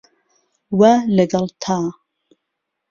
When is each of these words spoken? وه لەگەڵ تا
وه 0.79 0.93
لەگەڵ 1.17 1.47
تا 1.63 1.77